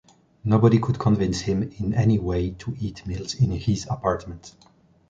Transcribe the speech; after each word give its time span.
Nobody 0.43 0.79
could 0.79 0.97
convince 0.97 1.41
him 1.41 1.61
in 1.77 1.93
any 1.93 2.17
way 2.17 2.49
to 2.49 2.75
eat 2.79 3.05
meals 3.05 3.35
in 3.35 3.51
his 3.51 3.85
apartments 3.85 4.55